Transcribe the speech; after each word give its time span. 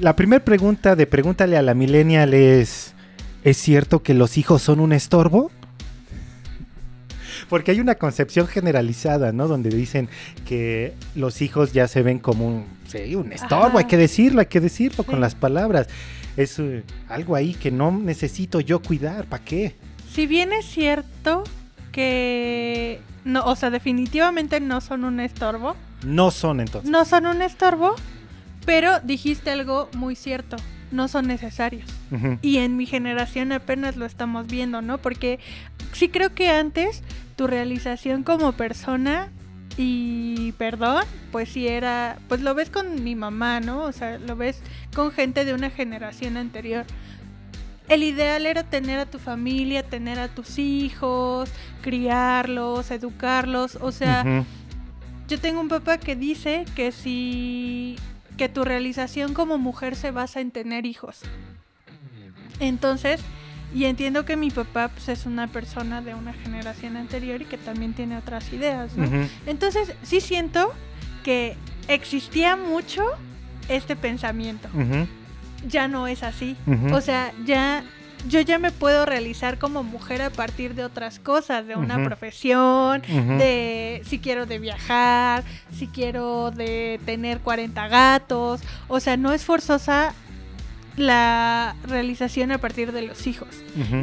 la 0.00 0.14
primera 0.16 0.44
pregunta 0.44 0.96
de 0.96 1.06
pregúntale 1.06 1.56
a 1.56 1.62
la 1.62 1.74
millennial 1.74 2.34
es, 2.34 2.94
¿es 3.44 3.56
cierto 3.56 4.02
que 4.02 4.14
los 4.14 4.36
hijos 4.38 4.62
son 4.62 4.80
un 4.80 4.92
estorbo? 4.92 5.50
Porque 7.48 7.70
hay 7.70 7.80
una 7.80 7.94
concepción 7.94 8.46
generalizada, 8.48 9.32
¿no? 9.32 9.46
Donde 9.46 9.70
dicen 9.70 10.08
que 10.46 10.94
los 11.14 11.42
hijos 11.42 11.72
ya 11.72 11.86
se 11.86 12.02
ven 12.02 12.18
como 12.18 12.46
un, 12.46 12.64
sí, 12.88 13.14
un 13.14 13.32
estorbo, 13.32 13.66
Ajá. 13.66 13.78
hay 13.78 13.84
que 13.84 13.96
decirlo, 13.96 14.40
hay 14.40 14.46
que 14.46 14.60
decirlo 14.60 15.04
Sí. 15.04 15.10
con 15.10 15.20
las 15.20 15.34
palabras. 15.34 15.86
Es 16.36 16.58
eh, 16.58 16.82
algo 17.08 17.36
ahí 17.36 17.54
que 17.54 17.70
no 17.70 17.92
necesito 17.92 18.60
yo 18.60 18.80
cuidar, 18.82 19.26
¿para 19.26 19.44
qué? 19.44 19.76
Si 20.12 20.26
bien 20.26 20.52
es 20.52 20.66
cierto 20.66 21.44
que 21.92 23.00
no, 23.24 23.44
o 23.44 23.54
sea, 23.56 23.70
definitivamente 23.70 24.60
no 24.60 24.80
son 24.80 25.04
un 25.04 25.20
estorbo, 25.20 25.76
No 26.04 26.30
son 26.30 26.60
entonces. 26.60 26.90
no 26.90 27.04
son 27.04 27.26
un 27.26 27.42
estorbo, 27.42 27.94
pero 28.66 29.00
dijiste 29.00 29.50
algo 29.50 29.88
muy 29.94 30.16
cierto, 30.16 30.56
no 30.90 31.08
son 31.08 31.26
necesarios. 31.26 31.88
Y 32.42 32.58
en 32.58 32.76
mi 32.76 32.84
generación 32.84 33.52
apenas 33.52 33.96
lo 33.96 34.04
estamos 34.04 34.46
viendo, 34.46 34.82
¿no? 34.82 34.98
Porque 34.98 35.38
sí 35.92 36.08
creo 36.08 36.34
que 36.34 36.50
antes 36.50 37.02
tu 37.36 37.46
realización 37.46 38.22
como 38.22 38.52
persona 38.52 39.30
y 39.76 40.52
perdón, 40.52 41.04
pues 41.32 41.50
sí 41.50 41.68
era, 41.68 42.18
pues 42.28 42.40
lo 42.40 42.54
ves 42.54 42.70
con 42.70 43.04
mi 43.04 43.14
mamá, 43.14 43.60
¿no? 43.60 43.82
O 43.82 43.92
sea, 43.92 44.18
lo 44.18 44.36
ves 44.36 44.60
con 44.94 45.12
gente 45.12 45.44
de 45.44 45.54
una 45.54 45.70
generación 45.70 46.36
anterior. 46.36 46.84
El 47.88 48.02
ideal 48.02 48.46
era 48.46 48.64
tener 48.64 48.98
a 48.98 49.06
tu 49.06 49.18
familia, 49.18 49.84
tener 49.84 50.18
a 50.18 50.28
tus 50.28 50.58
hijos, 50.58 51.50
criarlos, 51.82 52.90
educarlos, 52.90 53.76
o 53.80 53.92
sea, 53.92 54.44
yo 55.28 55.40
tengo 55.40 55.60
un 55.60 55.68
papá 55.68 55.98
que 55.98 56.16
dice 56.16 56.64
que 56.74 56.90
si 56.90 57.96
que 58.36 58.48
tu 58.48 58.64
realización 58.64 59.34
como 59.34 59.58
mujer 59.58 59.96
se 59.96 60.10
basa 60.10 60.40
en 60.40 60.50
tener 60.50 60.86
hijos. 60.86 61.22
Entonces, 62.60 63.20
y 63.74 63.84
entiendo 63.84 64.24
que 64.24 64.36
mi 64.36 64.50
papá 64.50 64.88
pues, 64.88 65.08
es 65.08 65.26
una 65.26 65.48
persona 65.48 66.00
de 66.00 66.14
una 66.14 66.32
generación 66.32 66.96
anterior 66.96 67.42
y 67.42 67.44
que 67.44 67.58
también 67.58 67.94
tiene 67.94 68.16
otras 68.16 68.52
ideas, 68.52 68.96
¿no? 68.96 69.08
Entonces, 69.46 69.94
sí 70.02 70.20
siento 70.20 70.72
que 71.24 71.56
existía 71.88 72.56
mucho 72.56 73.02
este 73.68 73.96
pensamiento. 73.96 74.68
Ya 75.66 75.88
no 75.88 76.06
es 76.06 76.22
así. 76.22 76.56
O 76.92 77.00
sea, 77.00 77.32
ya 77.44 77.84
yo 78.28 78.40
ya 78.40 78.58
me 78.58 78.72
puedo 78.72 79.06
realizar 79.06 79.58
como 79.58 79.82
mujer 79.82 80.22
a 80.22 80.30
partir 80.30 80.74
de 80.74 80.84
otras 80.84 81.18
cosas, 81.18 81.66
de 81.66 81.76
una 81.76 82.02
profesión, 82.04 83.02
de 83.02 84.02
si 84.04 84.18
quiero 84.18 84.46
de 84.46 84.58
viajar, 84.58 85.44
si 85.72 85.86
quiero 85.86 86.50
de 86.50 87.00
tener 87.04 87.40
40 87.40 87.88
gatos, 87.88 88.60
o 88.88 89.00
sea, 89.00 89.16
no 89.16 89.32
es 89.32 89.44
forzosa 89.44 90.14
la 90.96 91.76
realización 91.84 92.52
a 92.52 92.58
partir 92.58 92.92
de 92.92 93.02
los 93.02 93.26
hijos. 93.26 93.48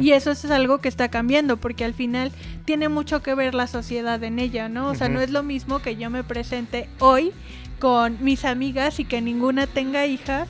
Y 0.00 0.12
eso 0.12 0.30
es 0.30 0.44
algo 0.46 0.78
que 0.78 0.88
está 0.88 1.08
cambiando, 1.08 1.56
porque 1.56 1.84
al 1.84 1.94
final 1.94 2.30
tiene 2.64 2.88
mucho 2.88 3.22
que 3.22 3.34
ver 3.34 3.54
la 3.54 3.66
sociedad 3.66 4.22
en 4.22 4.38
ella, 4.38 4.68
¿no? 4.68 4.88
O 4.88 4.94
sea, 4.94 5.08
no 5.08 5.20
es 5.20 5.30
lo 5.30 5.42
mismo 5.42 5.80
que 5.80 5.96
yo 5.96 6.08
me 6.10 6.24
presente 6.24 6.88
hoy 6.98 7.32
con 7.78 8.22
mis 8.22 8.44
amigas 8.44 9.00
y 9.00 9.04
que 9.04 9.20
ninguna 9.20 9.66
tenga 9.66 10.06
hijas 10.06 10.48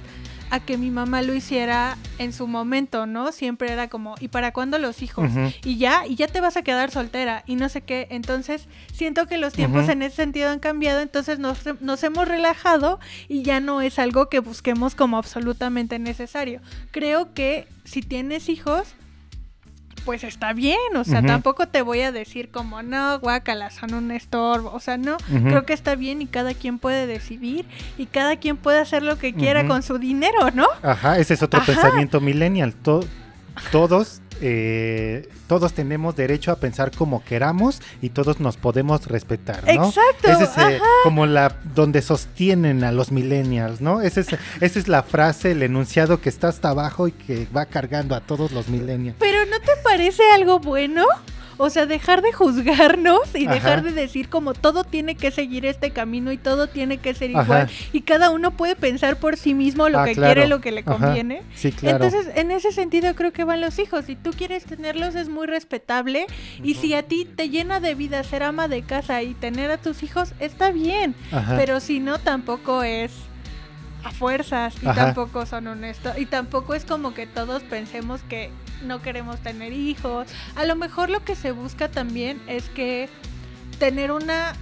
a 0.55 0.61
que 0.61 0.79
mi 0.79 0.89
mamá 0.89 1.21
lo 1.21 1.35
hiciera 1.35 1.99
en 2.19 2.33
su 2.33 2.47
momento, 2.47 3.07
¿no? 3.07 3.33
Siempre 3.33 3.73
era 3.73 3.89
como, 3.89 4.15
¿y 4.21 4.29
para 4.29 4.53
cuándo 4.53 4.79
los 4.79 5.03
hijos? 5.03 5.29
Y 5.65 5.79
ya, 5.79 6.07
y 6.07 6.15
ya 6.15 6.29
te 6.29 6.41
vas 6.41 6.57
a 6.57 6.63
quedar 6.63 6.93
soltera 6.93 7.43
y 7.45 7.57
no 7.57 7.69
sé 7.69 7.81
qué. 7.81 8.07
Entonces, 8.11 8.69
siento 8.93 9.27
que 9.27 9.37
los 9.37 9.53
tiempos 9.53 9.89
en 9.89 10.03
ese 10.03 10.15
sentido 10.15 10.51
han 10.51 10.61
cambiado, 10.61 11.01
entonces 11.01 11.41
nos, 11.41 11.59
nos 11.81 12.05
hemos 12.05 12.29
relajado 12.29 13.01
y 13.27 13.43
ya 13.43 13.59
no 13.59 13.81
es 13.81 13.99
algo 13.99 14.29
que 14.29 14.39
busquemos 14.39 14.95
como 14.95 15.19
absolutamente 15.19 15.99
necesario. 15.99 16.61
Creo 16.93 17.35
que 17.35 17.67
si 17.83 18.03
tienes 18.03 18.49
hijos, 18.49 18.95
pues 20.05 20.25
está 20.25 20.53
bien, 20.53 20.79
o 20.97 21.05
sea, 21.05 21.23
tampoco 21.23 21.67
te 21.69 21.83
voy 21.83 22.01
a 22.01 22.13
decir 22.13 22.51
como, 22.51 22.83
no, 22.83 23.19
guácala, 23.21 23.71
son 23.71 23.95
un 23.95 24.11
estorbo, 24.11 24.71
o 24.73 24.81
sea, 24.81 24.97
no, 24.97 25.17
creo 25.29 25.65
que 25.65 25.73
está 25.73 25.95
bien 25.95 26.21
y 26.23 26.27
cada 26.27 26.55
quien 26.55 26.79
puede 26.79 27.07
decidir 27.07 27.67
y 27.99 28.07
cada 28.07 28.37
quien 28.37 28.57
puede 28.57 28.79
hacer 28.81 29.03
lo 29.03 29.17
que 29.19 29.33
quiera 29.35 29.67
con 29.67 29.83
su 29.83 29.99
dinero, 29.99 30.51
¿no? 30.55 30.67
Ajá, 30.83 31.19
ese 31.19 31.35
es 31.35 31.43
otro 31.43 31.61
Ajá. 31.61 31.73
pensamiento 31.73 32.21
millennial. 32.21 32.75
To- 32.75 33.05
todos, 33.71 34.21
eh, 34.41 35.29
todos 35.47 35.73
tenemos 35.73 36.17
derecho 36.17 36.53
a 36.53 36.57
pensar 36.57 36.91
como 36.91 37.25
queramos 37.25 37.81
y 38.03 38.11
todos 38.11 38.41
nos 38.41 38.57
podemos 38.57 39.07
respetar, 39.07 39.65
¿no? 39.75 39.89
Exacto, 39.89 40.29
Ese 40.29 40.45
es 40.45 40.59
eh, 40.59 40.81
como 41.03 41.27
la 41.27 41.57
donde 41.75 42.03
sostienen 42.03 42.85
a 42.85 42.93
los 42.93 43.13
millennials, 43.13 43.81
¿no? 43.81 44.01
Ese 44.01 44.21
es, 44.21 44.29
esa 44.61 44.79
es 44.79 44.89
la 44.89 45.03
frase, 45.03 45.53
el 45.53 45.63
enunciado 45.63 46.21
que 46.21 46.29
está 46.29 46.49
hasta 46.49 46.71
abajo 46.71 47.09
y 47.09 47.13
que 47.13 47.47
va 47.55 47.67
cargando 47.67 48.15
a 48.15 48.21
todos 48.21 48.53
los 48.53 48.69
millennials. 48.69 49.17
Pero 49.19 49.45
¿no 49.47 49.61
te 49.61 49.73
parece 49.83 50.23
algo 50.35 50.59
bueno? 50.61 51.05
O 51.57 51.71
sea, 51.71 51.87
dejar 51.87 52.23
de 52.23 52.33
juzgarnos 52.33 53.35
y 53.35 53.45
Ajá. 53.47 53.55
dejar 53.55 53.83
de 53.83 53.93
decir 53.93 54.29
como 54.29 54.55
todo 54.55 54.85
tiene 54.85 55.15
que 55.15 55.31
seguir 55.31 55.67
este 55.67 55.91
camino 55.91 56.33
y 56.33 56.37
todo 56.39 56.67
tiene 56.69 56.99
que 56.99 57.15
ser 57.15 57.31
Ajá. 57.37 57.43
igual 57.45 57.71
y 57.93 58.01
cada 58.03 58.31
uno 58.31 58.51
puede 58.53 58.77
pensar 58.77 59.17
por 59.17 59.37
sí 59.37 59.55
mismo 59.55 59.89
lo 59.89 59.99
Ah, 60.01 60.05
que 60.05 60.15
claro. 60.15 60.35
quiere, 60.35 60.49
lo 60.49 60.61
que 60.61 60.73
le 60.73 60.81
Ajá. 60.81 60.97
conviene. 60.99 61.43
Sí, 61.55 61.73
claro. 61.73 62.05
Entonces, 62.05 62.33
en 62.37 62.51
ese 62.51 62.73
sentido 62.73 63.15
creo 63.15 63.33
que 63.33 63.45
van 63.45 63.61
los 63.61 63.79
hijos. 63.79 64.05
Si 64.07 64.17
tú 64.17 64.31
quieres 64.37 64.65
tenerlos 64.65 65.15
es 65.15 65.29
muy 65.29 65.47
respetable 65.47 66.27
y 66.63 66.75
si 66.75 66.95
a 66.95 67.03
ti 67.03 67.25
te 67.25 67.49
llena 67.49 67.81
de 67.81 67.95
vida 67.95 68.23
ser 68.25 68.43
ama 68.43 68.69
de 68.69 68.83
casa 68.83 69.23
y 69.23 69.35
tener 69.35 69.71
a 69.71 69.79
tus 69.79 70.03
hijos, 70.03 70.33
está 70.41 70.71
bien. 70.73 71.15
Pero 71.57 71.81
si 71.81 72.01
no, 72.01 72.19
tampoco 72.19 72.83
es 72.83 73.13
a 74.05 74.11
fuerzas 74.11 74.75
y 74.83 74.87
Ajá. 74.87 75.07
tampoco 75.07 75.47
son 75.47 75.67
honestos. 75.67 76.17
Y 76.19 76.27
tampoco 76.27 76.75
es 76.75 76.85
como 76.85 77.15
que 77.15 77.27
todos 77.27 77.63
pensemos 77.63 78.21
que 78.29 78.51
no 78.85 79.03
queremos 79.03 79.39
tener 79.41 79.73
hijos. 79.73 80.29
A 80.57 80.65
lo 80.67 80.77
mejor 80.77 81.11
lo 81.11 81.25
que 81.25 81.35
se 81.35 81.51
busca 81.53 81.89
también 81.91 82.41
es 82.47 82.69
que 82.69 83.09
tener 83.79 84.13
una 84.13 84.53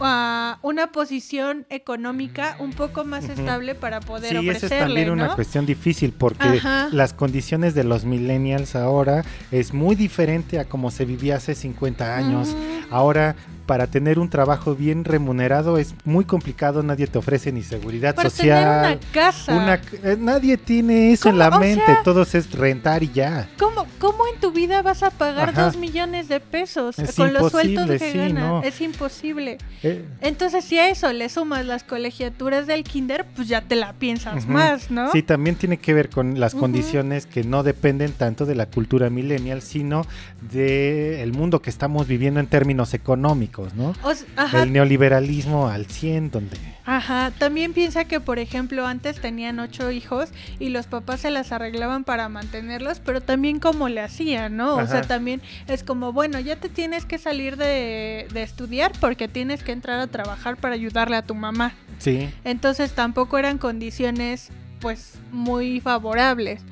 ah, 0.00 0.58
una 0.62 0.92
posición 0.92 1.66
económica 1.68 2.56
un 2.60 2.72
poco 2.72 3.04
más 3.04 3.24
estable 3.28 3.74
para 3.74 4.00
poder 4.00 4.30
Sí, 4.30 4.48
esa 4.48 4.50
es 4.50 4.56
ofrecerle, 4.56 4.86
también 4.86 5.10
una 5.10 5.34
cuestión 5.34 5.66
difícil 5.66 6.12
porque 6.12 6.48
Ajá. 6.48 6.88
las 6.92 7.12
condiciones 7.12 7.74
de 7.74 7.84
los 7.84 8.04
millennials 8.04 8.74
ahora 8.76 9.24
es 9.50 9.74
muy 9.74 9.96
diferente 9.96 10.58
a 10.58 10.64
como 10.64 10.90
se 10.90 11.04
vivía 11.04 11.36
hace 11.36 11.54
50 11.54 12.16
años. 12.16 12.56
Ahora, 12.90 13.36
para 13.70 13.86
tener 13.86 14.18
un 14.18 14.28
trabajo 14.28 14.74
bien 14.74 15.04
remunerado 15.04 15.78
es 15.78 15.94
muy 16.04 16.24
complicado, 16.24 16.82
nadie 16.82 17.06
te 17.06 17.18
ofrece 17.18 17.52
ni 17.52 17.62
seguridad 17.62 18.16
Para 18.16 18.28
social. 18.28 18.64
tener 18.82 18.98
una 18.98 19.12
casa. 19.12 19.54
una- 19.54 19.80
eh, 20.02 20.16
nadie 20.18 20.56
tiene 20.56 21.12
eso 21.12 21.28
en 21.28 21.38
la 21.38 21.50
O 21.50 21.60
mente, 21.60 21.84
sea- 21.86 22.02
todos 22.02 22.34
es 22.34 22.50
rentar 22.50 23.04
y 23.04 23.12
ya. 23.12 23.48
¿Cómo, 23.60 23.86
¿Cómo 24.00 24.26
en 24.34 24.40
tu 24.40 24.50
vida 24.50 24.82
vas 24.82 25.04
a 25.04 25.10
pagar 25.12 25.50
Ajá. 25.50 25.66
dos 25.66 25.76
millones 25.76 26.26
de 26.26 26.40
pesos 26.40 26.98
Es 26.98 27.14
con 27.14 27.32
los 27.32 27.52
sueldos 27.52 27.88
que 27.88 27.98
sí, 28.00 28.18
ganan? 28.18 28.34
no. 28.34 28.62
Es 28.64 28.80
imposible. 28.80 29.58
Eh, 29.84 30.04
Entonces, 30.20 30.64
si 30.64 30.76
a 30.76 30.88
eso 30.88 31.12
le 31.12 31.28
sumas 31.28 31.64
las 31.64 31.84
colegiaturas 31.84 32.66
del 32.66 32.82
kinder, 32.82 33.24
pues 33.36 33.46
ya 33.46 33.60
te 33.60 33.76
la 33.76 33.92
piensas 33.92 34.48
más, 34.48 34.90
¿no? 34.90 35.12
Sí, 35.12 35.22
también 35.22 35.54
tiene 35.54 35.76
que 35.76 35.94
ver 35.94 36.10
con 36.10 36.40
las 36.40 36.56
condiciones 36.56 37.26
que 37.26 37.44
no 37.44 37.62
dependen 37.62 38.10
tanto 38.14 38.46
de 38.46 38.56
la 38.56 38.66
cultura 38.66 39.10
millennial, 39.10 39.62
sino 39.62 40.04
de 40.50 41.22
el 41.22 41.32
mundo 41.32 41.62
que 41.62 41.70
estamos 41.70 42.08
viviendo 42.08 42.40
en 42.40 42.48
términos 42.48 42.94
económicos, 42.94 43.59
¿no? 43.74 43.94
O 44.02 44.10
s- 44.10 44.24
ajá, 44.36 44.62
El 44.62 44.72
neoliberalismo 44.72 45.68
al 45.68 45.86
100, 45.86 46.30
donde... 46.30 46.56
ajá. 46.84 47.32
También 47.38 47.72
piensa 47.72 48.04
que, 48.04 48.20
por 48.20 48.38
ejemplo, 48.38 48.86
antes 48.86 49.20
tenían 49.20 49.58
ocho 49.60 49.90
hijos 49.90 50.30
y 50.58 50.70
los 50.70 50.86
papás 50.86 51.20
se 51.20 51.30
las 51.30 51.52
arreglaban 51.52 52.04
para 52.04 52.28
mantenerlos, 52.28 53.00
pero 53.00 53.20
también 53.20 53.60
como 53.60 53.88
le 53.88 54.00
hacían, 54.00 54.56
¿no? 54.56 54.76
O 54.76 54.86
sea, 54.86 55.02
también 55.02 55.40
es 55.68 55.82
como, 55.84 56.12
bueno, 56.12 56.40
ya 56.40 56.56
te 56.56 56.68
tienes 56.68 57.04
que 57.04 57.18
salir 57.18 57.56
de, 57.56 58.26
de 58.32 58.42
estudiar 58.42 58.92
porque 59.00 59.28
tienes 59.28 59.62
que 59.62 59.72
entrar 59.72 60.00
a 60.00 60.06
trabajar 60.06 60.56
para 60.56 60.74
ayudarle 60.74 61.16
a 61.16 61.22
tu 61.22 61.34
mamá. 61.34 61.72
Sí. 61.98 62.28
Entonces 62.44 62.92
tampoco 62.92 63.38
eran 63.38 63.58
condiciones 63.58 64.48
pues 64.80 65.14
muy 65.30 65.80
favorables. 65.80 66.62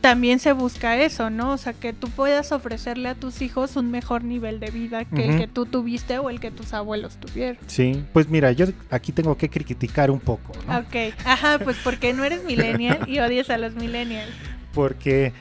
También 0.00 0.38
se 0.38 0.52
busca 0.52 0.96
eso, 0.96 1.28
¿no? 1.28 1.52
O 1.52 1.56
sea, 1.56 1.72
que 1.72 1.92
tú 1.92 2.08
puedas 2.08 2.52
ofrecerle 2.52 3.08
a 3.08 3.14
tus 3.14 3.42
hijos 3.42 3.76
un 3.76 3.90
mejor 3.90 4.22
nivel 4.22 4.60
de 4.60 4.70
vida 4.70 5.04
que 5.04 5.28
el 5.28 5.38
que 5.38 5.46
tú 5.48 5.66
tuviste 5.66 6.18
o 6.18 6.30
el 6.30 6.38
que 6.38 6.50
tus 6.50 6.72
abuelos 6.72 7.16
tuvieron. 7.16 7.58
Sí, 7.66 8.04
pues 8.12 8.28
mira, 8.28 8.52
yo 8.52 8.66
aquí 8.90 9.10
tengo 9.10 9.36
que 9.36 9.48
criticar 9.48 10.10
un 10.10 10.20
poco, 10.20 10.52
¿no? 10.66 10.78
Ok, 10.78 11.14
ajá, 11.24 11.58
pues 11.58 11.76
porque 11.82 12.12
no 12.12 12.24
eres 12.24 12.44
millennial 12.44 13.08
y 13.08 13.18
odias 13.18 13.50
a 13.50 13.58
los 13.58 13.74
millennials. 13.74 14.30
Porque 14.72 15.32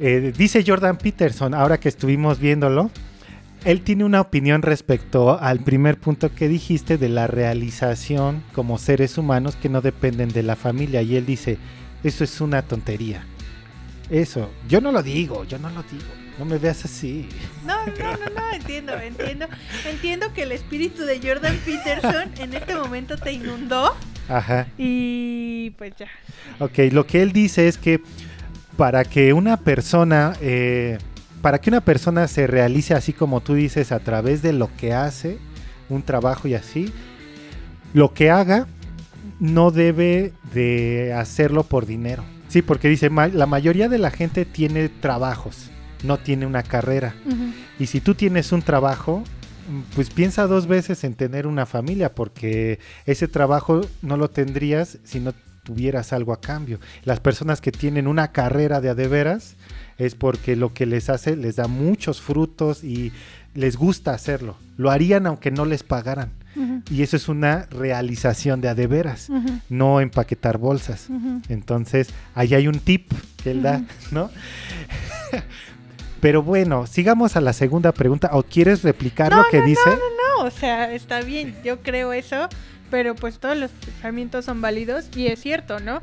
eh, 0.00 0.32
dice 0.36 0.64
Jordan 0.66 0.96
Peterson, 0.96 1.52
ahora 1.52 1.78
que 1.78 1.88
estuvimos 1.88 2.38
viéndolo, 2.38 2.90
él 3.64 3.82
tiene 3.82 4.04
una 4.04 4.20
opinión 4.20 4.62
respecto 4.62 5.38
al 5.40 5.60
primer 5.60 5.96
punto 5.96 6.34
que 6.34 6.48
dijiste 6.48 6.98
de 6.98 7.08
la 7.08 7.26
realización 7.26 8.42
como 8.54 8.78
seres 8.78 9.18
humanos 9.18 9.54
que 9.56 9.68
no 9.68 9.80
dependen 9.80 10.30
de 10.30 10.42
la 10.42 10.56
familia. 10.56 11.02
Y 11.02 11.16
él 11.16 11.26
dice, 11.26 11.58
eso 12.02 12.24
es 12.24 12.40
una 12.40 12.62
tontería. 12.62 13.24
Eso, 14.10 14.50
yo 14.68 14.80
no 14.80 14.92
lo 14.92 15.02
digo, 15.02 15.44
yo 15.44 15.58
no 15.58 15.70
lo 15.70 15.82
digo. 15.84 16.04
No 16.38 16.44
me 16.44 16.58
veas 16.58 16.84
así. 16.84 17.28
No, 17.64 17.86
no, 17.86 18.16
no, 18.16 18.26
no, 18.34 18.52
entiendo, 18.52 18.98
entiendo. 18.98 19.46
Entiendo 19.86 20.32
que 20.32 20.42
el 20.42 20.52
espíritu 20.52 21.02
de 21.02 21.20
Jordan 21.22 21.56
Peterson 21.64 22.30
en 22.38 22.54
este 22.54 22.74
momento 22.74 23.16
te 23.16 23.32
inundó 23.32 23.94
Ajá. 24.28 24.66
Y 24.78 25.70
pues 25.70 25.92
ya. 25.98 26.06
Ok, 26.58 26.78
lo 26.90 27.06
que 27.06 27.22
él 27.22 27.32
dice 27.32 27.68
es 27.68 27.78
que 27.78 28.00
para 28.76 29.04
que 29.04 29.32
una 29.32 29.58
persona, 29.58 30.34
eh, 30.40 30.98
para 31.40 31.60
que 31.60 31.70
una 31.70 31.80
persona 31.80 32.28
se 32.28 32.46
realice 32.46 32.94
así 32.94 33.12
como 33.12 33.40
tú 33.40 33.54
dices, 33.54 33.92
a 33.92 34.00
través 34.00 34.42
de 34.42 34.52
lo 34.52 34.70
que 34.76 34.94
hace, 34.94 35.38
un 35.88 36.02
trabajo 36.02 36.48
y 36.48 36.54
así, 36.54 36.92
lo 37.92 38.14
que 38.14 38.30
haga 38.30 38.66
no 39.38 39.70
debe 39.70 40.32
de 40.52 41.12
hacerlo 41.14 41.64
por 41.64 41.86
dinero. 41.86 42.24
Sí, 42.52 42.60
porque 42.60 42.88
dice, 42.90 43.08
"Ma- 43.08 43.28
la 43.28 43.46
mayoría 43.46 43.88
de 43.88 43.96
la 43.96 44.10
gente 44.10 44.44
tiene 44.44 44.90
trabajos, 44.90 45.70
no 46.04 46.18
tiene 46.18 46.44
una 46.44 46.62
carrera. 46.62 47.14
Y 47.78 47.86
si 47.86 48.02
tú 48.02 48.14
tienes 48.14 48.52
un 48.52 48.60
trabajo, 48.60 49.24
pues 49.94 50.10
piensa 50.10 50.46
dos 50.46 50.66
veces 50.66 51.02
en 51.04 51.14
tener 51.14 51.46
una 51.46 51.64
familia, 51.64 52.14
porque 52.14 52.78
ese 53.06 53.26
trabajo 53.26 53.80
no 54.02 54.18
lo 54.18 54.28
tendrías 54.28 54.98
si 55.02 55.18
no 55.18 55.32
tuvieras 55.62 56.12
algo 56.12 56.34
a 56.34 56.40
cambio. 56.42 56.78
Las 57.04 57.20
personas 57.20 57.62
que 57.62 57.72
tienen 57.72 58.06
una 58.06 58.32
carrera 58.32 58.82
de 58.82 58.90
a 58.90 58.94
de 58.94 59.08
veras 59.08 59.54
es 59.96 60.14
porque 60.14 60.54
lo 60.54 60.74
que 60.74 60.84
les 60.84 61.08
hace 61.08 61.36
les 61.36 61.56
da 61.56 61.68
muchos 61.68 62.20
frutos 62.20 62.84
y 62.84 63.12
les 63.54 63.76
gusta 63.78 64.12
hacerlo. 64.12 64.56
Lo 64.76 64.90
harían 64.90 65.26
aunque 65.26 65.50
no 65.50 65.64
les 65.64 65.84
pagaran. 65.84 66.32
Y 66.90 67.02
eso 67.02 67.16
es 67.16 67.28
una 67.28 67.66
realización 67.70 68.60
de 68.60 68.68
a 68.68 68.74
de 68.74 68.86
veras, 68.86 69.28
no 69.68 70.00
empaquetar 70.00 70.58
bolsas. 70.58 71.08
Entonces, 71.48 72.08
ahí 72.34 72.54
hay 72.54 72.68
un 72.68 72.78
tip 72.78 73.12
que 73.42 73.52
él 73.52 73.62
da. 73.62 73.82
¿no? 74.10 74.30
Pero 76.20 76.42
bueno, 76.42 76.86
sigamos 76.86 77.36
a 77.36 77.40
la 77.40 77.52
segunda 77.52 77.90
pregunta. 77.90 78.30
¿O 78.32 78.44
quieres 78.44 78.84
replicar 78.84 79.32
No, 79.32 79.38
lo 79.42 79.48
que 79.50 79.58
no, 79.58 79.66
dice? 79.66 79.90
No, 79.90 80.44
o 80.44 80.50
sea, 80.50 80.92
está 80.92 81.20
bien, 81.20 81.54
yo 81.64 81.80
creo 81.80 82.12
eso, 82.12 82.48
pero 82.92 83.16
pues 83.16 83.40
todos 83.40 83.56
los 83.56 83.70
pensamientos 83.72 84.44
son 84.44 84.60
válidos 84.60 85.06
y 85.16 85.26
es 85.26 85.40
cierto, 85.40 85.80
¿no? 85.80 86.00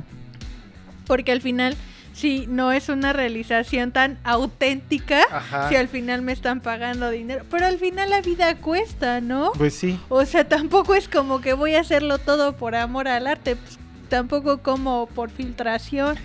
Porque 1.06 1.32
al 1.32 1.40
final, 1.40 1.74
si 2.20 2.46
no 2.46 2.70
es 2.72 2.88
una 2.88 3.12
realización 3.12 3.92
tan 3.92 4.18
auténtica, 4.24 5.20
Ajá. 5.32 5.68
si 5.68 5.76
al 5.76 5.88
final 5.88 6.22
me 6.22 6.32
están 6.32 6.60
pagando 6.60 7.08
dinero, 7.10 7.44
pero 7.50 7.66
al 7.66 7.78
final 7.78 8.10
la 8.10 8.20
vida 8.20 8.54
cuesta, 8.56 9.20
¿no? 9.20 9.52
Pues 9.56 9.74
sí. 9.74 9.98
O 10.08 10.24
sea, 10.26 10.46
tampoco 10.48 10.94
es 10.94 11.08
como 11.08 11.40
que 11.40 11.54
voy 11.54 11.74
a 11.74 11.80
hacerlo 11.80 12.18
todo 12.18 12.54
por 12.56 12.74
amor 12.76 13.08
al 13.08 13.26
arte, 13.26 13.56
pues, 13.56 13.78
tampoco 14.08 14.58
como 14.58 15.06
por 15.06 15.30
filtración. 15.30 16.16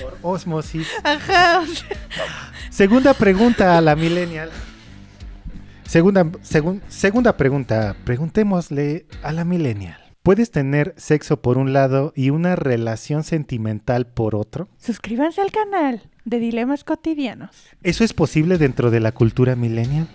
Por 0.00 0.18
osmosis. 0.22 0.86
Ajá, 1.02 1.60
o 1.60 1.66
sea, 1.66 1.88
Segunda 2.70 3.14
pregunta 3.14 3.78
a 3.78 3.80
la 3.80 3.96
millennial. 3.96 4.50
Segunda, 5.86 6.24
segun- 6.42 6.82
segunda 6.88 7.36
pregunta. 7.36 7.96
Preguntémosle 8.04 9.06
a 9.22 9.32
la 9.32 9.44
millennial. 9.44 9.98
¿Puedes 10.26 10.50
tener 10.50 10.92
sexo 10.96 11.40
por 11.40 11.56
un 11.56 11.72
lado 11.72 12.12
y 12.16 12.30
una 12.30 12.56
relación 12.56 13.22
sentimental 13.22 14.08
por 14.08 14.34
otro? 14.34 14.66
suscríbanse 14.76 15.40
al 15.40 15.52
canal 15.52 16.02
de 16.24 16.40
Dilemas 16.40 16.82
Cotidianos. 16.82 17.50
¿Eso 17.84 18.02
es 18.02 18.12
posible 18.12 18.58
dentro 18.58 18.90
de 18.90 18.98
la 18.98 19.12
cultura 19.12 19.54
millennial? 19.54 20.08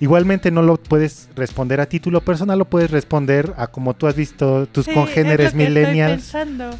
Igualmente 0.00 0.50
no 0.50 0.62
lo 0.62 0.78
puedes 0.78 1.28
responder 1.36 1.78
a 1.82 1.90
título 1.90 2.22
personal, 2.22 2.58
lo 2.58 2.64
puedes 2.70 2.90
responder 2.90 3.52
a 3.58 3.66
como 3.66 3.92
tú 3.92 4.06
has 4.06 4.16
visto 4.16 4.64
tus 4.64 4.86
Sí, 4.86 4.94
congéneres 4.94 5.48
es 5.48 5.52
lo 5.52 5.58
que 5.58 5.64
estoy 5.64 5.82
millennials. 5.82 6.22
pensando. 6.22 6.70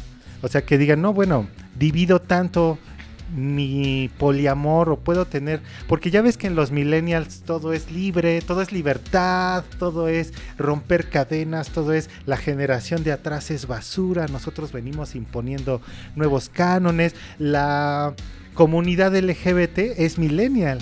O 0.41 0.47
sea, 0.47 0.63
que 0.65 0.79
digan, 0.79 1.03
no, 1.03 1.13
bueno, 1.13 1.45
divido 1.77 2.19
tanto 2.19 2.79
mi 3.35 4.09
poliamor 4.17 4.89
o 4.89 4.99
puedo 4.99 5.25
tener, 5.25 5.61
porque 5.87 6.11
ya 6.11 6.21
ves 6.21 6.37
que 6.37 6.47
en 6.47 6.55
los 6.55 6.71
millennials 6.71 7.41
todo 7.41 7.73
es 7.73 7.91
libre, 7.91 8.41
todo 8.41 8.61
es 8.61 8.71
libertad, 8.71 9.63
todo 9.79 10.07
es 10.07 10.33
romper 10.57 11.09
cadenas, 11.09 11.69
todo 11.69 11.93
es 11.93 12.09
la 12.25 12.37
generación 12.37 13.03
de 13.03 13.11
atrás 13.11 13.51
es 13.51 13.67
basura, 13.67 14.27
nosotros 14.27 14.71
venimos 14.71 15.15
imponiendo 15.15 15.81
nuevos 16.15 16.49
cánones, 16.49 17.15
la 17.39 18.13
comunidad 18.53 19.15
LGBT 19.15 19.79
es 19.97 20.17
millennial, 20.17 20.79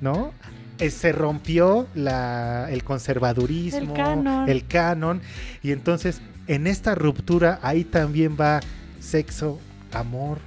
¿no? 0.00 0.32
Eh, 0.78 0.88
Se 0.90 1.12
rompió 1.12 1.86
la- 1.94 2.68
el 2.70 2.82
conservadurismo, 2.84 3.80
El 3.80 3.92
canon. 3.92 4.48
el 4.48 4.66
canon, 4.66 5.20
y 5.62 5.72
entonces 5.72 6.22
en 6.46 6.66
esta 6.66 6.94
ruptura 6.94 7.58
ahí 7.62 7.84
también 7.84 8.36
va 8.40 8.60
sexo, 8.98 9.60
amor, 9.92 10.38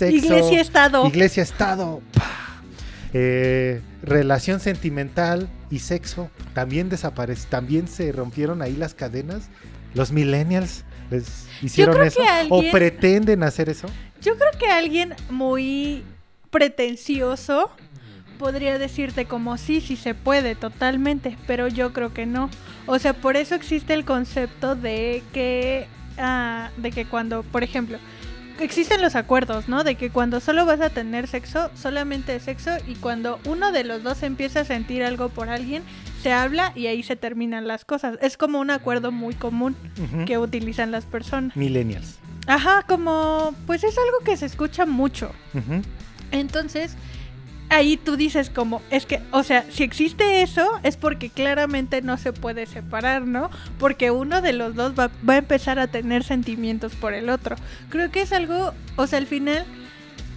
sexo, 0.00 0.26
Iglesia 0.26 0.60
Estado. 0.60 1.06
iglesia, 1.06 1.42
estado, 1.42 2.00
pa, 2.14 2.62
eh, 3.12 3.80
relación 4.02 4.60
sentimental 4.60 5.48
y 5.70 5.80
sexo 5.80 6.30
también 6.54 6.88
desaparece, 6.88 7.46
también 7.48 7.86
se 7.88 8.10
rompieron 8.12 8.62
ahí 8.62 8.74
las 8.76 8.94
cadenas. 8.94 9.48
Los 9.94 10.12
millennials 10.12 10.84
les 11.10 11.46
hicieron 11.62 12.00
eso 12.06 12.20
alguien- 12.22 12.68
o 12.68 12.72
pretenden 12.72 13.42
hacer 13.42 13.68
eso. 13.68 13.88
Yo 14.22 14.36
creo 14.36 14.50
que 14.58 14.66
alguien 14.70 15.14
muy 15.30 16.04
pretencioso 16.50 17.70
podría 18.38 18.78
decirte 18.78 19.26
como 19.26 19.58
sí, 19.58 19.80
sí 19.80 19.96
se 19.96 20.14
puede 20.14 20.54
totalmente, 20.54 21.36
pero 21.46 21.68
yo 21.68 21.92
creo 21.92 22.14
que 22.14 22.26
no. 22.26 22.48
O 22.86 22.98
sea, 22.98 23.12
por 23.12 23.36
eso 23.36 23.54
existe 23.54 23.92
el 23.94 24.04
concepto 24.04 24.74
de 24.76 25.22
que, 25.32 25.86
ah, 26.18 26.70
de 26.76 26.90
que 26.90 27.04
cuando, 27.06 27.42
por 27.42 27.62
ejemplo, 27.62 27.98
existen 28.60 29.02
los 29.02 29.16
acuerdos, 29.16 29.68
¿no? 29.68 29.84
De 29.84 29.94
que 29.94 30.10
cuando 30.10 30.40
solo 30.40 30.66
vas 30.66 30.80
a 30.80 30.90
tener 30.90 31.26
sexo, 31.26 31.70
solamente 31.74 32.38
sexo, 32.40 32.70
y 32.86 32.94
cuando 32.94 33.40
uno 33.46 33.72
de 33.72 33.84
los 33.84 34.02
dos 34.02 34.22
empieza 34.22 34.60
a 34.60 34.64
sentir 34.64 35.02
algo 35.02 35.28
por 35.28 35.48
alguien, 35.48 35.82
se 36.22 36.32
habla 36.32 36.72
y 36.74 36.86
ahí 36.86 37.02
se 37.02 37.16
terminan 37.16 37.66
las 37.66 37.84
cosas. 37.84 38.18
Es 38.20 38.36
como 38.36 38.60
un 38.60 38.70
acuerdo 38.70 39.12
muy 39.12 39.34
común 39.34 39.76
que 40.26 40.38
utilizan 40.38 40.90
las 40.90 41.04
personas. 41.06 41.56
Millennials. 41.56 42.18
Ajá, 42.46 42.84
como, 42.86 43.54
pues 43.66 43.84
es 43.84 43.96
algo 43.96 44.18
que 44.24 44.36
se 44.36 44.46
escucha 44.46 44.86
mucho. 44.86 45.32
Entonces, 46.30 46.96
ahí 47.70 47.96
tú 47.96 48.16
dices 48.16 48.50
como, 48.50 48.82
es 48.90 49.06
que, 49.06 49.20
o 49.30 49.42
sea, 49.42 49.64
si 49.70 49.82
existe 49.82 50.42
eso, 50.42 50.68
es 50.82 50.96
porque 50.96 51.30
claramente 51.30 52.02
no 52.02 52.18
se 52.18 52.32
puede 52.32 52.66
separar, 52.66 53.26
¿no? 53.26 53.50
Porque 53.78 54.10
uno 54.10 54.42
de 54.42 54.52
los 54.52 54.74
dos 54.74 54.92
va, 54.98 55.10
va 55.28 55.34
a 55.34 55.38
empezar 55.38 55.78
a 55.78 55.86
tener 55.86 56.24
sentimientos 56.24 56.94
por 56.94 57.14
el 57.14 57.30
otro. 57.30 57.56
Creo 57.88 58.10
que 58.10 58.22
es 58.22 58.32
algo, 58.32 58.74
o 58.96 59.06
sea, 59.06 59.18
al 59.18 59.26
final, 59.26 59.64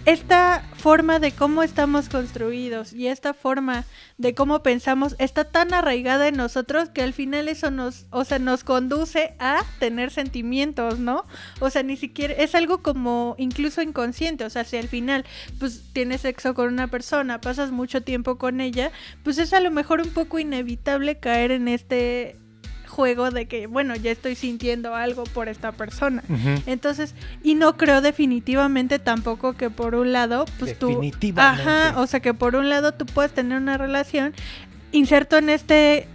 esta 0.06 0.62
forma 0.76 1.18
de 1.18 1.32
cómo 1.32 1.62
estamos 1.62 2.10
construidos 2.10 2.92
y 2.92 3.06
esta 3.06 3.32
forma 3.32 3.84
de 4.18 4.34
cómo 4.34 4.62
pensamos 4.62 5.16
está 5.18 5.44
tan 5.44 5.72
arraigada 5.72 6.28
en 6.28 6.36
nosotros 6.36 6.90
que 6.90 7.02
al 7.02 7.14
final 7.14 7.48
eso 7.48 7.70
nos, 7.70 8.04
o 8.10 8.24
sea, 8.24 8.38
nos 8.38 8.64
conduce 8.64 9.34
a 9.38 9.64
tener 9.78 10.10
sentimientos, 10.10 10.98
¿no? 10.98 11.24
O 11.60 11.70
sea, 11.70 11.82
ni 11.82 11.96
siquiera 11.96 12.34
es 12.34 12.54
algo 12.54 12.82
como 12.82 13.34
incluso 13.38 13.80
inconsciente, 13.80 14.44
o 14.44 14.50
sea, 14.50 14.64
si 14.64 14.76
al 14.76 14.88
final 14.88 15.24
pues 15.58 15.82
tienes 15.94 16.20
sexo 16.20 16.54
con 16.54 16.68
una 16.68 16.88
persona, 16.88 17.40
pasas 17.40 17.70
mucho 17.70 18.02
tiempo 18.02 18.36
con 18.36 18.60
ella, 18.60 18.92
pues 19.22 19.38
es 19.38 19.54
a 19.54 19.60
lo 19.60 19.70
mejor 19.70 20.02
un 20.02 20.10
poco 20.10 20.38
inevitable 20.38 21.18
caer 21.18 21.50
en 21.50 21.68
este 21.68 22.36
juego 22.94 23.30
de 23.30 23.46
que, 23.46 23.66
bueno, 23.66 23.96
ya 23.96 24.12
estoy 24.12 24.36
sintiendo 24.36 24.94
algo 24.94 25.24
por 25.24 25.48
esta 25.48 25.72
persona. 25.72 26.22
Entonces, 26.66 27.14
y 27.42 27.54
no 27.56 27.76
creo 27.76 28.00
definitivamente 28.00 28.98
tampoco 28.98 29.54
que 29.54 29.68
por 29.68 29.94
un 29.94 30.12
lado, 30.12 30.44
pues 30.58 30.78
tú... 30.78 31.00
Ajá, 31.36 32.00
o 32.00 32.06
sea 32.06 32.20
que 32.20 32.32
por 32.32 32.54
un 32.56 32.68
lado 32.68 32.92
tú 32.92 33.04
puedes 33.04 33.32
tener 33.32 33.58
una 33.58 33.76
relación 33.76 34.32
inserto 34.92 35.36
en 35.36 35.50
este 35.50 36.06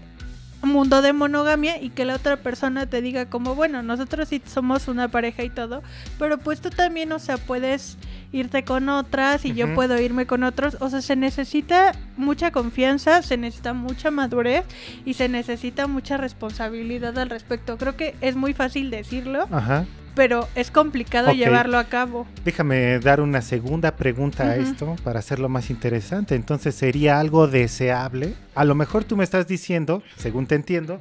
mundo 0.62 1.02
de 1.02 1.14
monogamia 1.14 1.82
y 1.82 1.90
que 1.90 2.06
la 2.06 2.16
otra 2.16 2.38
persona 2.38 2.86
te 2.86 3.02
diga 3.02 3.30
como, 3.30 3.56
bueno, 3.56 3.84
nosotros 3.84 4.30
sí 4.30 4.42
somos 4.46 4.88
una 4.88 5.08
pareja 5.08 5.44
y 5.44 5.50
todo, 5.50 5.84
pero 6.18 6.38
pues 6.38 6.62
tú 6.62 6.70
también, 6.70 7.12
o 7.12 7.20
sea, 7.20 7.38
puedes 7.38 7.98
irte 8.32 8.64
con 8.64 8.90
otras 8.90 9.44
y 9.46 9.54
yo 9.54 9.74
puedo 9.74 10.00
irme 10.00 10.26
con 10.26 10.44
otros, 10.44 10.78
o 10.80 10.90
sea, 10.90 11.02
se 11.02 11.16
necesita 11.16 11.94
mucha 12.16 12.52
confianza, 12.52 13.22
se 13.22 13.38
necesita 13.38 13.74
mucha 13.74 14.12
madurez 14.12 14.66
y 15.06 15.16
se 15.16 15.30
necesita 15.30 15.88
mucha 15.88 16.18
responsabilidad 16.18 17.18
al 17.18 17.30
respecto. 17.30 17.78
Creo 17.78 17.96
que 17.96 18.16
es 18.22 18.36
muy 18.36 18.54
fácil 18.54 18.92
decirlo, 18.92 19.48
Ajá. 19.52 19.86
pero 20.16 20.48
es 20.56 20.70
complicado 20.70 21.32
llevarlo 21.32 21.78
a 21.78 21.86
cabo. 21.86 22.28
Déjame 22.46 23.00
dar 23.00 23.20
una 23.22 23.42
segunda 23.42 23.96
pregunta 23.96 24.44
a 24.44 24.56
esto 24.58 24.96
para 25.04 25.20
hacerlo 25.20 25.50
más 25.50 25.70
interesante. 25.70 26.36
Entonces, 26.36 26.76
¿sería 26.76 27.20
algo 27.20 27.48
deseable? 27.48 28.36
A 28.54 28.64
lo 28.64 28.76
mejor 28.76 29.06
tú 29.06 29.18
me 29.18 29.24
estás 29.24 29.48
diciendo, 29.48 30.04
según 30.18 30.46
te 30.46 30.56
entiendo, 30.56 31.00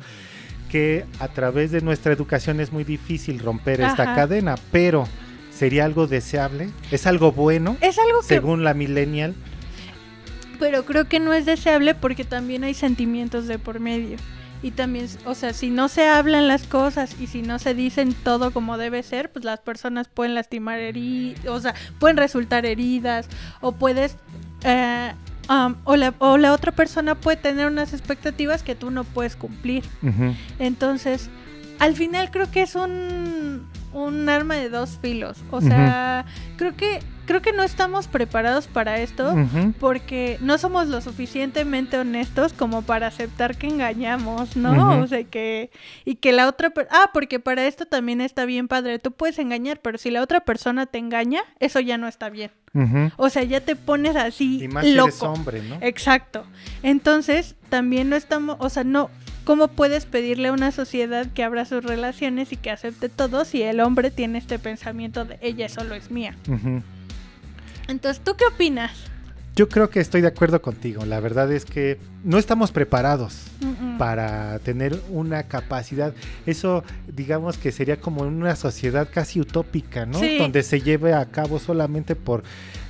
que 0.71 1.05
a 1.19 1.29
través 1.29 1.73
de 1.73 1.81
nuestra 1.81 2.13
educación 2.13 2.61
es 2.61 2.73
muy 2.73 2.85
difícil 2.85 3.39
romper 3.39 3.81
esta 3.81 4.15
cadena, 4.15 4.55
pero 4.71 5.07
¿sería 5.59 5.85
algo 5.85 6.07
deseable? 6.07 6.71
¿Es 6.91 7.07
algo 7.07 7.33
bueno? 7.33 7.77
Es 7.81 7.99
algo 7.99 8.21
que 8.21 8.27
Según 8.27 8.65
la 8.65 8.75
millennial. 8.75 9.35
Pero 10.61 10.85
creo 10.85 11.09
que 11.09 11.21
no 11.21 11.33
es 11.33 11.47
deseable 11.47 11.95
porque 11.95 12.25
también 12.25 12.65
hay 12.65 12.75
sentimientos 12.75 13.47
de 13.47 13.59
por 13.59 13.81
medio. 13.81 14.17
Y 14.63 14.73
también, 14.73 15.09
o 15.25 15.35
sea, 15.35 15.53
si 15.53 15.71
no 15.71 15.89
se 15.89 16.09
hablan 16.09 16.49
las 16.49 16.67
cosas 16.67 17.15
y 17.21 17.29
si 17.29 17.43
no 17.43 17.59
se 17.59 17.75
dicen 17.75 18.13
todo 18.13 18.51
como 18.51 18.77
debe 18.77 19.03
ser, 19.03 19.31
pues 19.31 19.45
las 19.45 19.61
personas 19.61 20.09
pueden 20.09 20.35
lastimar 20.35 20.81
heridas, 20.81 21.47
o 21.47 21.61
sea, 21.61 21.75
pueden 22.01 22.17
resultar 22.17 22.67
heridas 22.67 23.29
o 23.61 23.73
puedes 23.73 24.17
eh, 24.65 25.13
am, 25.47 25.77
o, 25.85 25.95
la, 25.95 26.13
o 26.19 26.39
la 26.39 26.53
otra 26.53 26.73
persona 26.73 27.15
puede 27.15 27.37
tener 27.37 27.67
unas 27.67 27.93
expectativas 27.93 28.65
que 28.65 28.75
tú 28.75 28.91
no 28.91 29.05
puedes 29.05 29.37
cumplir. 29.37 29.85
Entonces, 30.59 31.31
al 31.79 31.95
final 31.95 32.31
creo 32.31 32.51
que 32.51 32.63
es 32.63 32.75
un, 32.75 33.67
un 33.93 34.29
arma 34.29 34.55
de 34.57 34.69
dos 34.69 34.99
filos. 35.01 35.39
O 35.51 35.61
sea, 35.61 36.25
creo 36.57 36.77
que 36.77 37.01
creo 37.29 37.43
que 37.43 37.53
no 37.53 37.63
estamos 37.63 38.09
preparados 38.09 38.67
para 38.69 39.01
esto. 39.01 39.35
Porque 39.79 40.39
no 40.41 40.57
somos 40.57 40.89
lo 40.89 41.03
suficientemente 41.03 41.99
honestos 41.99 42.55
como 42.55 42.81
para 42.81 43.09
aceptar 43.09 43.59
que 43.59 43.67
engañamos, 43.67 44.57
¿no? 44.57 45.03
O 45.03 45.07
sea, 45.07 45.23
que... 45.25 45.71
Y 46.07 46.15
que 46.17 46.33
la 46.33 46.49
otra... 46.49 46.73
Ah, 46.91 47.11
porque 47.13 47.39
para 47.39 47.67
esto 47.67 47.85
también 47.85 48.23
está 48.23 48.47
bien 48.47 48.67
padre. 48.67 48.99
Tú 48.99 49.13
puedes 49.13 49.39
engañar, 49.39 49.81
pero 49.83 49.99
si 49.99 50.11
la 50.11 50.23
otra 50.23 50.41
persona 50.41 50.87
te 50.87 50.97
engaña, 50.97 51.43
eso 51.61 51.81
ya 51.81 51.99
no 51.99 52.09
está 52.09 52.31
bien. 52.31 52.51
O 53.19 53.29
sea, 53.29 53.43
ya 53.43 53.61
te 53.61 53.77
pones 53.77 54.17
así 54.17 54.65
Y 54.65 54.69
más 54.69 54.85
si 54.87 54.95
loco. 54.95 55.09
eres 55.09 55.23
hombre, 55.23 55.63
¿no? 55.63 55.77
Exacto. 55.83 56.45
Entonces, 56.83 57.57
también 57.69 58.09
no 58.09 58.17
estamos, 58.17 58.57
o 58.61 58.71
sea, 58.71 58.85
no, 58.85 59.11
¿cómo 59.49 59.69
puedes 59.69 60.05
pedirle 60.05 60.49
a 60.49 60.53
una 60.53 60.73
sociedad 60.73 61.27
que 61.33 61.43
abra 61.43 61.65
sus 61.65 61.83
relaciones 61.83 62.53
y 62.53 62.57
que 62.59 62.71
acepte 62.71 63.09
todo 63.09 63.47
si 63.47 63.63
el 63.63 63.81
hombre 63.81 64.11
tiene 64.11 64.37
este 64.37 64.59
pensamiento 64.59 65.25
de 65.25 65.39
ella 65.41 65.71
solo 65.71 65.95
es 65.95 66.11
mía? 66.11 66.37
Entonces, 67.89 68.23
¿tú 68.23 68.35
qué 68.37 68.45
opinas? 68.45 68.93
Yo 69.57 69.71
creo 69.71 69.89
que 69.89 70.01
estoy 70.01 70.21
de 70.21 70.27
acuerdo 70.29 70.61
contigo. 70.61 71.07
La 71.07 71.19
verdad 71.21 71.51
es 71.51 71.65
que 71.65 71.99
no 72.25 72.37
estamos 72.37 72.73
preparados 72.73 73.45
para 73.97 74.59
tener 74.59 75.01
una 75.09 75.45
capacidad. 75.45 76.13
Eso, 76.45 76.85
digamos 77.07 77.57
que 77.57 77.73
sería 77.73 77.99
como 77.99 78.25
una 78.25 78.55
sociedad 78.55 79.09
casi 79.11 79.41
utópica, 79.41 80.05
¿no? 80.05 80.21
Sí. 80.21 80.37
Donde 80.37 80.63
se 80.63 80.83
lleve 80.83 81.15
a 81.15 81.25
cabo 81.25 81.59
solamente 81.59 82.17
por 82.17 82.43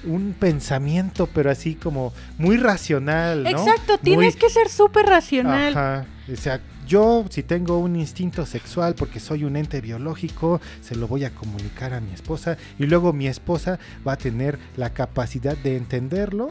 un 0.02 0.34
pensamiento, 0.36 1.28
pero 1.32 1.52
así 1.52 1.76
como 1.76 2.12
muy 2.36 2.56
racional, 2.56 3.44
¿no? 3.44 3.50
Exacto, 3.50 3.92
Muy- 3.92 4.02
tienes 4.02 4.34
que 4.34 4.50
ser 4.50 4.68
súper 4.68 5.06
racional. 5.06 5.70
Ajá. 5.70 6.06
O 6.32 6.36
sea, 6.36 6.60
yo 6.86 7.24
si 7.30 7.42
tengo 7.42 7.78
un 7.78 7.96
instinto 7.96 8.44
sexual 8.44 8.94
porque 8.94 9.20
soy 9.20 9.44
un 9.44 9.56
ente 9.56 9.80
biológico, 9.80 10.60
se 10.82 10.94
lo 10.94 11.08
voy 11.08 11.24
a 11.24 11.34
comunicar 11.34 11.94
a 11.94 12.00
mi 12.00 12.12
esposa 12.12 12.58
y 12.78 12.86
luego 12.86 13.12
mi 13.12 13.26
esposa 13.26 13.78
va 14.06 14.12
a 14.12 14.18
tener 14.18 14.58
la 14.76 14.90
capacidad 14.90 15.56
de 15.56 15.76
entenderlo 15.76 16.50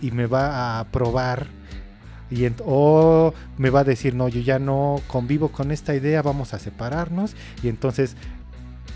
y 0.00 0.10
me 0.10 0.26
va 0.26 0.48
a 0.48 0.80
aprobar 0.80 1.46
y 2.30 2.50
o 2.64 3.34
me 3.58 3.70
va 3.70 3.80
a 3.80 3.84
decir, 3.84 4.14
no, 4.14 4.26
yo 4.28 4.40
ya 4.40 4.58
no 4.58 5.00
convivo 5.06 5.48
con 5.48 5.70
esta 5.70 5.94
idea, 5.94 6.22
vamos 6.22 6.54
a 6.54 6.58
separarnos 6.58 7.34
y 7.62 7.68
entonces 7.68 8.16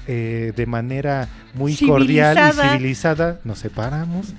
eh, 0.07 0.53
de 0.55 0.67
manera 0.67 1.29
muy 1.55 1.77
cordial 1.77 2.39
y 2.39 2.53
civilizada 2.53 3.41
nos 3.45 3.59
separamos. 3.59 4.35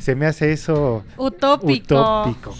Se 0.00 0.14
me 0.14 0.26
hace 0.26 0.52
eso 0.52 1.04
utópico. 1.16 2.24
utópico. 2.24 2.54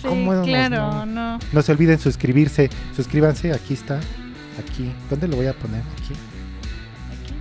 Claro, 0.44 1.06
no? 1.06 1.06
no? 1.06 1.38
No 1.52 1.62
se 1.62 1.72
olviden 1.72 1.98
suscribirse. 1.98 2.70
Suscríbanse, 2.96 3.52
aquí 3.52 3.74
está. 3.74 4.00
Aquí. 4.58 4.92
¿Dónde 5.08 5.28
lo 5.28 5.36
voy 5.36 5.46
a 5.46 5.52
poner? 5.54 5.80
Aquí. 5.80 6.14
Aquí. 7.12 7.34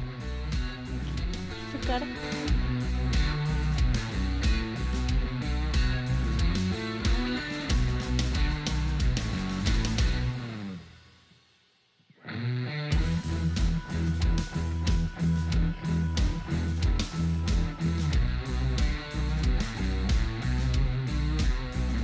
Su 1.72 1.88
cara. 1.88 2.06